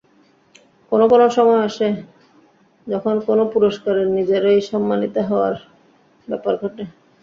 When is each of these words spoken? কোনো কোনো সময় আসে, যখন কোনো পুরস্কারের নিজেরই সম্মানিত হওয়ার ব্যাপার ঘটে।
কোনো 0.91 1.05
কোনো 1.07 1.25
সময় 1.37 1.61
আসে, 1.67 1.87
যখন 2.87 3.15
কোনো 3.27 3.43
পুরস্কারের 3.53 4.07
নিজেরই 4.17 4.59
সম্মানিত 4.71 5.15
হওয়ার 5.29 5.55
ব্যাপার 6.27 6.53
ঘটে। 6.61 6.83